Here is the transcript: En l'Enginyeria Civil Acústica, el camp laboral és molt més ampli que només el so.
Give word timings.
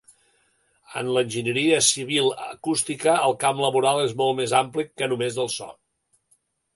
En 1.01 1.09
l'Enginyeria 1.17 1.81
Civil 1.87 2.31
Acústica, 2.45 3.13
el 3.27 3.37
camp 3.43 3.61
laboral 3.65 4.01
és 4.07 4.15
molt 4.23 4.39
més 4.39 4.57
ampli 4.61 4.87
que 5.03 5.11
només 5.13 5.39
el 5.45 5.53
so. 5.57 5.69